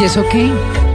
[0.00, 0.50] ¿Y eso qué?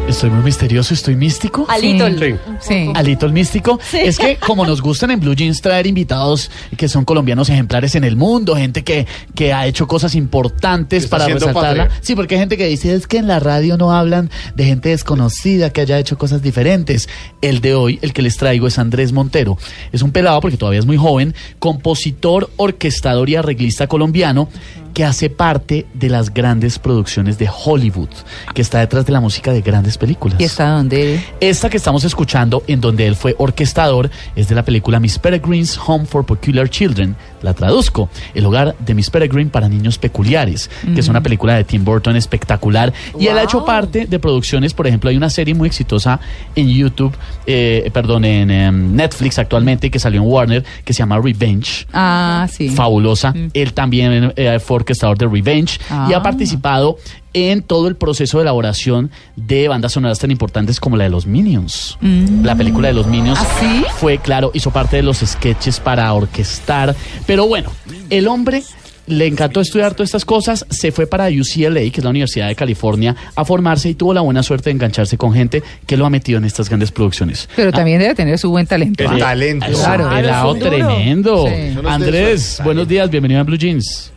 [0.08, 1.66] Estoy muy misterioso, estoy místico.
[1.70, 2.40] Alitol.
[2.60, 2.92] Sí.
[2.94, 3.80] Alito el místico.
[3.94, 8.04] Es que como nos gustan en Blue Jeans traer invitados que son colombianos ejemplares en
[8.04, 11.86] el mundo, gente que, que ha hecho cosas importantes para resaltarla.
[11.86, 12.02] patria.
[12.02, 14.90] Sí, porque hay gente que dice es que en la radio no hablan de gente
[14.90, 17.08] desconocida que haya hecho cosas diferentes.
[17.41, 19.58] El de hoy, el que les traigo es Andrés Montero.
[19.94, 24.50] Es un pelado porque todavía es muy joven, compositor, orquestador y arreglista colombiano
[24.94, 28.09] que hace parte de las grandes producciones de Hollywood,
[28.54, 30.40] que está detrás de la música de grandes películas.
[30.40, 31.23] ¿Y está dónde?
[31.40, 35.79] Esta que estamos escuchando, en donde él fue orquestador, es de la película Miss Peregrine's
[35.85, 37.16] Home for Peculiar Children.
[37.41, 41.63] La traduzco, El hogar de Miss Peregrine para niños peculiares, que es una película de
[41.63, 42.94] Tim Burton espectacular.
[43.20, 46.20] Y él ha hecho parte de producciones, por ejemplo, hay una serie muy exitosa
[46.55, 47.16] en YouTube,
[47.48, 52.48] eh, perdón, en em, Netflix actualmente, que salió en Warner, que se llama Revenge Ah,
[52.51, 52.70] sí.
[52.70, 53.34] fabulosa.
[53.54, 55.79] Él también eh, fue orquestador de Revenge
[56.10, 56.24] y ha Ah.
[56.24, 56.98] participado
[57.34, 61.26] en todo el proceso de elaboración de bandas sonoras tan importantes como la de los
[61.26, 61.98] Minions.
[62.43, 63.84] La película de los Minions ¿Ah, sí?
[63.98, 66.94] fue, claro, hizo parte de los sketches para orquestar.
[67.25, 67.72] Pero bueno,
[68.09, 68.63] el hombre
[69.07, 72.56] le encantó estudiar todas estas cosas, se fue para UCLA, que es la Universidad de
[72.56, 76.09] California, a formarse y tuvo la buena suerte de engancharse con gente que lo ha
[76.09, 77.50] metido en estas grandes producciones.
[77.56, 79.03] Pero también debe tener su buen talento.
[79.03, 79.18] El ¿ah?
[79.18, 79.66] talento.
[79.68, 80.51] Claro.
[80.51, 80.69] un duro.
[80.69, 81.47] tremendo.
[81.47, 81.78] Sí.
[81.88, 84.12] Andrés, de buenos días, bienvenido a Blue Jeans.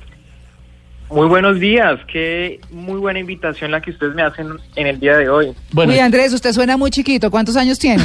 [1.14, 5.16] Muy buenos días, qué muy buena invitación la que ustedes me hacen en el día
[5.16, 5.52] de hoy.
[5.70, 7.30] Bueno, Uy, Andrés, usted suena muy chiquito.
[7.30, 8.02] ¿Cuántos años tiene?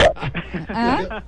[0.68, 1.24] ¿Ah?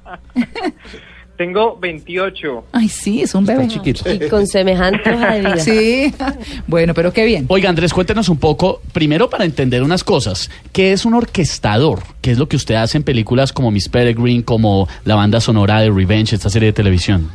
[1.36, 2.66] Tengo 28.
[2.70, 3.66] Ay, sí, es un bebé.
[3.66, 4.08] chiquito.
[4.08, 5.56] Y con semejante hoja de vida.
[5.56, 6.14] Sí.
[6.68, 7.46] Bueno, pero qué bien.
[7.48, 10.48] Oiga, Andrés, cuéntenos un poco, primero para entender unas cosas.
[10.72, 12.00] ¿Qué es un orquestador?
[12.20, 15.80] ¿Qué es lo que usted hace en películas como Miss Peregrine, como la banda sonora
[15.80, 17.28] de Revenge, esta serie de televisión?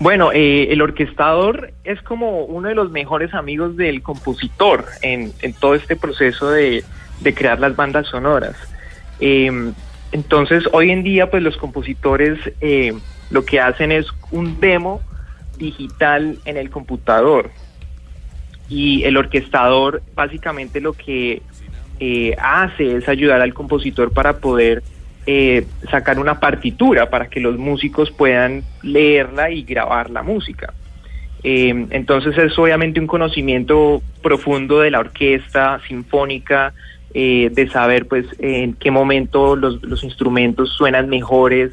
[0.00, 5.52] Bueno, eh, el orquestador es como uno de los mejores amigos del compositor en, en
[5.54, 6.84] todo este proceso de,
[7.34, 8.56] crear las bandas sonoras.
[9.18, 9.72] Eh,
[10.12, 12.94] entonces, hoy en día, pues los compositores eh,
[13.30, 15.02] lo que hacen es un demo
[15.58, 17.50] digital en el computador.
[18.68, 21.42] Y el orquestador básicamente lo que
[22.00, 24.82] eh, hace es ayudar al compositor para poder
[25.30, 30.72] eh, sacar una partitura para que los músicos puedan leerla y grabar la música.
[31.42, 36.72] Eh, entonces es obviamente un conocimiento profundo de la orquesta sinfónica,
[37.12, 41.72] eh, de saber pues en qué momento los, los instrumentos suenan mejores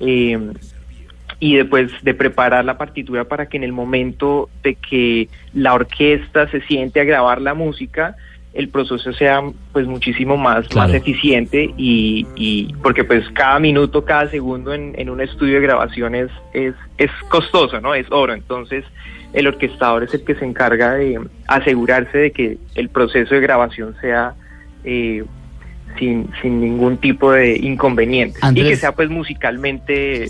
[0.00, 0.38] eh,
[1.40, 6.48] y después de preparar la partitura para que en el momento de que la orquesta
[6.48, 8.16] se siente a grabar la música,
[8.54, 9.42] el proceso sea
[9.72, 10.88] pues muchísimo más, Claro.
[10.88, 15.60] más eficiente y, y porque pues cada minuto, cada segundo en, en un estudio de
[15.62, 17.94] grabación es, es, es costoso, ¿no?
[17.94, 18.32] Es oro.
[18.32, 18.84] Entonces
[19.32, 23.96] el orquestador es el que se encarga de asegurarse de que el proceso de grabación
[24.00, 24.34] sea
[24.84, 25.24] eh,
[25.98, 30.28] sin, sin ningún tipo de inconveniente y que sea pues musicalmente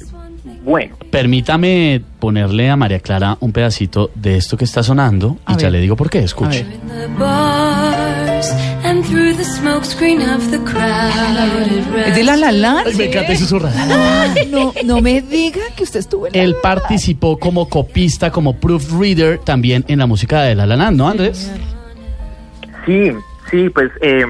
[0.62, 0.96] bueno.
[1.10, 5.68] Permítame ponerle a María Clara un pedacito de esto que está sonando A y ya
[5.70, 6.18] le digo por qué.
[6.18, 6.64] A Escuche.
[6.64, 8.03] ver.
[8.40, 8.50] The bars
[8.84, 12.82] and through the smokescreen of the crowded ¿Es de la la la?
[12.86, 13.70] Ay, me encanta y susurra.
[13.74, 18.30] Ay, no, no me diga que usted estuvo en la Él La participó como copista,
[18.30, 21.50] como proofreader también en la música de La La Land, ¿no, Andrés?
[22.86, 23.12] Sí,
[23.50, 24.24] sí, pues eh,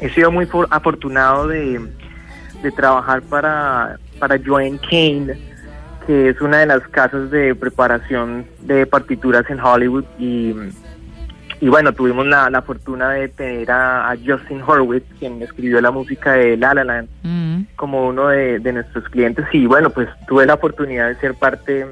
[0.00, 1.80] he sido muy for- afortunado de,
[2.62, 5.38] de trabajar para, para Joanne Kane,
[6.06, 10.54] que es una de las casas de preparación de partituras en Hollywood y,
[11.60, 15.90] y bueno, tuvimos la, la fortuna de tener a, a Justin Horwitz, quien escribió la
[15.90, 17.62] música de La La Land, Mm.
[17.76, 21.86] como uno de, de nuestros clientes y bueno, pues tuve la oportunidad de ser parte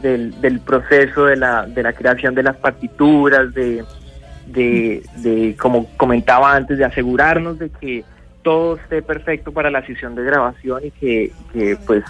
[0.00, 3.84] del, del proceso de la, de la creación de las partituras, de,
[4.46, 8.04] de, de, como comentaba antes, de asegurarnos de que
[8.42, 12.04] todo esté perfecto para la sesión de grabación y que, que pues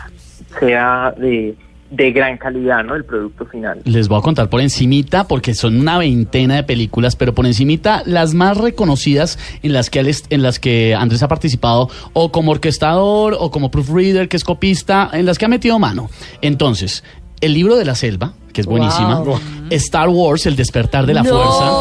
[0.59, 1.55] sea de,
[1.93, 2.95] de gran calidad, ¿no?
[2.95, 3.81] El producto final.
[3.85, 8.03] Les voy a contar por encimita, porque son una veintena de películas, pero por encimita
[8.07, 12.33] las más reconocidas en las que, él es- en las que Andrés ha participado, o
[12.33, 16.09] como orquestador, o como proofreader, que es copista, en las que ha metido mano.
[16.41, 17.05] Entonces,
[17.43, 19.23] el libro de la selva, que es buenísima,
[19.71, 21.31] Star Wars, El despertar de la No.
[21.31, 21.73] fuerza,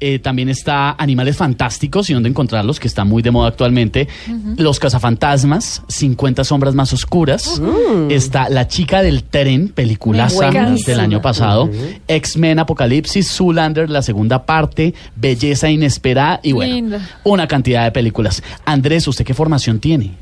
[0.00, 4.08] Eh, también está Animales Fantásticos y dónde encontrarlos, que está muy de moda actualmente.
[4.56, 7.60] Los Cazafantasmas, 50 Sombras Más Oscuras.
[8.08, 11.68] Está La Chica del Tren, peliculaza del año pasado.
[12.08, 18.42] X-Men Apocalipsis, Zoolander, la segunda parte, Belleza Inesperada y bueno, una cantidad de películas.
[18.64, 20.12] Andrés, ¿usted qué formación tiene?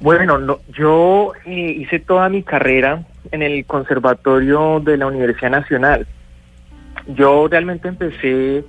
[0.00, 6.06] Bueno, no, yo eh, hice toda mi carrera en el Conservatorio de la Universidad Nacional.
[7.08, 8.64] Yo realmente empecé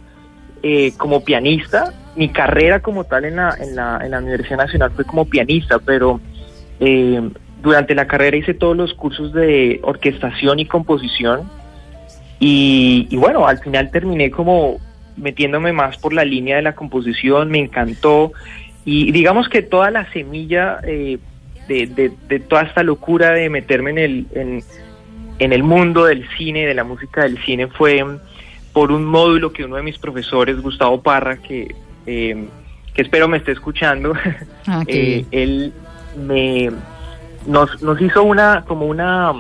[0.64, 1.94] eh, como pianista.
[2.16, 5.80] Mi carrera como tal en la, en la, en la Universidad Nacional fue como pianista,
[5.80, 6.20] pero
[6.80, 7.22] eh,
[7.62, 11.50] durante la carrera hice todos los cursos de orquestación y composición.
[12.40, 14.78] Y, y bueno, al final terminé como
[15.18, 18.34] metiéndome más por la línea de la composición, me encantó.
[18.84, 21.18] Y digamos que toda la semilla eh,
[21.68, 24.64] de, de- de toda esta locura de meterme en el, en,
[25.40, 28.20] en el mundo del cine, de la música del cine, fue mm,
[28.74, 31.74] por un módulo que uno de mis profesores, Gustavo Parra, que,
[32.06, 32.46] eh,
[32.94, 34.14] que espero me esté escuchando,
[34.68, 35.74] Ah, eh, él
[36.18, 36.72] me
[37.46, 39.32] nos, nos hizo una como una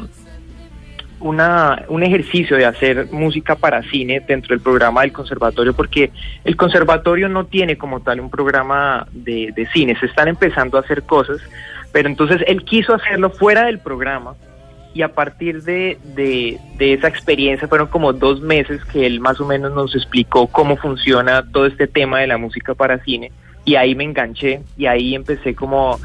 [1.20, 6.12] una, un ejercicio de hacer música para cine dentro del programa del conservatorio, porque
[6.44, 10.82] el conservatorio no tiene como tal un programa de, de cine, se están empezando a
[10.82, 11.40] hacer cosas,
[11.92, 14.36] pero entonces él quiso hacerlo fuera del programa
[14.96, 19.46] y a partir de, de, esa experiencia fueron como dos meses que él más o
[19.46, 23.30] menos nos explicó cómo funciona todo este tema de la música para cine
[23.66, 26.00] y ahí me enganché y ahí empecé como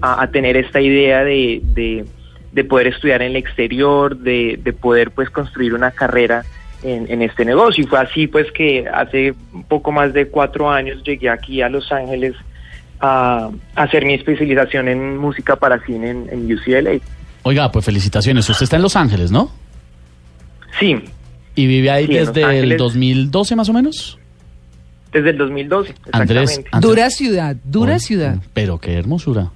[0.00, 2.04] a, tener esta idea de, de,
[2.50, 6.42] de poder estudiar en el exterior, de, de poder pues construir una carrera
[6.82, 11.00] en, este negocio y fue así pues que hace un poco más de cuatro años
[11.04, 12.34] llegué aquí a Los Ángeles
[12.98, 16.98] a, hacer mi especialización en música para cine en UCLA.
[17.44, 18.48] Oiga, pues felicitaciones.
[18.48, 19.50] Usted está en Los Ángeles, ¿no?
[20.78, 20.96] Sí,
[21.54, 22.78] Y vive ahí Sí, desde el Ángeles.
[22.78, 24.18] 2012 más o menos.
[25.12, 26.70] desde el 2012, Andrés, exactamente.
[26.72, 28.36] Andrés- Dura ciudad, dura Oh, ciudad.
[28.54, 29.50] Pero qué hermosura.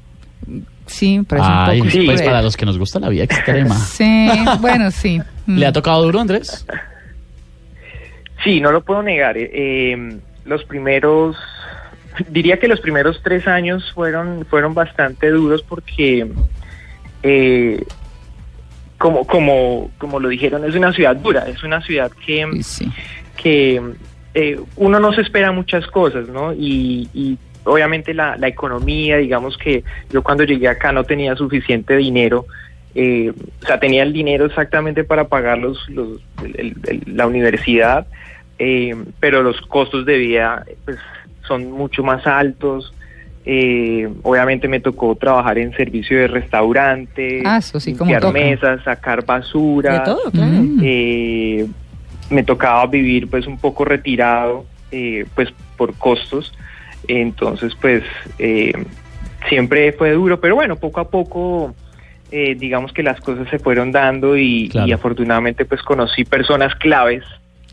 [0.86, 1.98] Sí, parece Ay, un poco.
[1.98, 2.06] Sí.
[2.06, 3.74] pues para los que nos gusta la vida extrema.
[3.78, 4.28] Sí,
[4.60, 5.18] bueno, sí.
[5.46, 5.56] Mm.
[5.58, 6.66] ¿Le ha tocado duro, Andrés?
[8.44, 9.36] Sí, no lo puedo negar.
[9.38, 11.36] eh, eh, los primeros,
[12.28, 16.24] diría que los primeros tres años fueron, fueron bastante duros porque,
[17.28, 17.84] eh,
[18.98, 22.90] como, como, como lo dijeron, es una ciudad dura, es una ciudad que, Sí,
[23.36, 23.80] que
[24.34, 26.52] eh, uno no se espera muchas cosas, ¿no?
[26.54, 31.96] Y, y obviamente la, la economía, digamos que yo cuando llegué acá no tenía suficiente
[31.96, 32.46] dinero,
[32.94, 33.32] eh,
[33.62, 36.20] o sea, tenía el dinero exactamente para pagar los, los-
[36.54, 38.06] el- el- la universidad,
[38.58, 40.96] eh, pero los costos de vida pues,
[41.46, 42.94] son mucho más altos.
[43.48, 49.92] Eh, obviamente me tocó trabajar en servicio de restaurante, Ah, sí, limpiar mesas, sacar basura.
[49.92, 50.52] De todo, claro.
[50.52, 50.80] Mm.
[50.82, 51.66] Eh,
[52.30, 56.52] me tocaba vivir pues un poco retirado eh, pues por costos
[57.06, 58.02] entonces pues
[58.40, 58.72] eh,
[59.48, 61.72] siempre fue duro pero bueno poco a poco
[62.32, 64.88] eh, digamos que las cosas se fueron dando y, Claro.
[64.88, 67.22] y afortunadamente pues conocí personas claves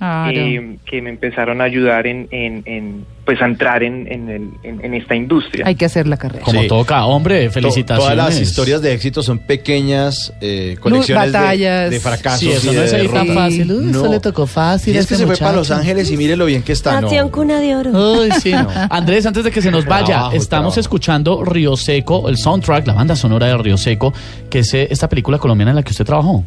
[0.04, 0.32] Claro.
[0.38, 4.50] eh, que me empezaron a ayudar en, en- en, pues a entrar en, en, el-
[4.64, 6.44] en- en esta industria Hay que hacer la carrera.
[6.44, 6.68] Como Sí.
[6.68, 8.14] toca, hombre, To- felicitaciones.
[8.14, 11.90] Todas las historias de éxito son pequeñas eh, colecciones de- batallas.
[11.90, 12.40] de, fracasos.
[12.42, 13.36] Sí, eso y no de es ahí tan derrotas.
[13.36, 13.72] fácil.
[13.72, 14.00] Uy, No.
[14.00, 14.94] Eso le tocó fácil.
[14.94, 15.72] Y es que este se fue para Los.
[15.72, 17.00] Ángeles y mire lo bien que está.
[17.00, 17.32] Nació en No.
[17.32, 17.92] cuna de oro.
[18.22, 18.52] Uy, sí.
[18.90, 20.80] Andrés, antes de que se nos vaya, Trabajo, estamos trabajo.
[20.82, 24.14] escuchando Río Seco, el soundtrack, la banda sonora de Río Seco,
[24.50, 26.44] que es eh, esta película colombiana en la que usted trabajó.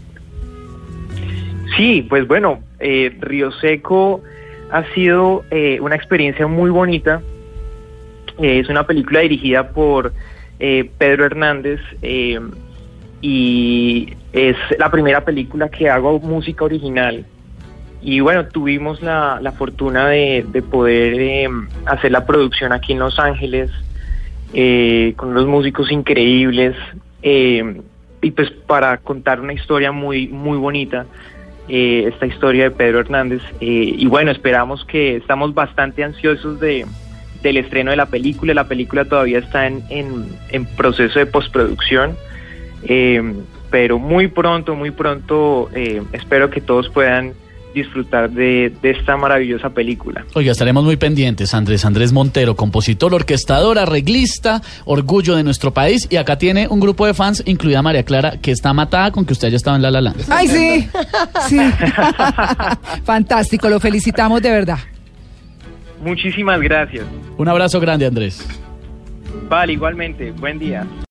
[1.77, 4.23] Sí, pues bueno, eh, Río Seco
[4.71, 7.23] ha sido eh, una experiencia muy bonita.
[8.39, 10.13] Eh, es una película dirigida por
[10.59, 11.81] eh, Pedro Hernández
[13.23, 17.25] y es la primera película que hago música original.
[18.03, 21.49] Y bueno, tuvimos la, la fortuna de, de poder
[21.87, 23.71] hacer la producción aquí en Los Ángeles
[25.17, 26.77] con unos músicos increíbles
[27.23, 31.05] y pues para contar una historia muy muy bonita
[31.69, 36.87] eh, esta historia de Pedro Hernández eh, y bueno esperamos que estamos bastante ansiosos de
[37.43, 42.17] del estreno de la película la película todavía está en, en, en proceso de postproducción
[42.85, 43.23] eh,
[43.71, 47.35] pero muy pronto muy pronto eh, espero que todos puedan
[47.83, 51.55] disfrutar de, de esta maravillosa película Oiga, estaremos muy pendientes.
[51.55, 56.07] Andrés Andrés Montero, compositor, orquestador, arreglista, orgullo de nuestro país.
[56.11, 59.33] Y acá tiene un grupo de fans, incluida María Clara, que está matada con que
[59.35, 60.25] usted haya estado en La La Land.
[60.31, 60.89] Ay, sí.
[61.49, 61.59] Sí.
[63.05, 64.79] Fantástico, lo felicitamos de verdad.
[66.03, 67.05] muchísimas gracias
[67.37, 68.47] Un abrazo grande, Andrés.
[69.49, 70.87] vale igualmente buen día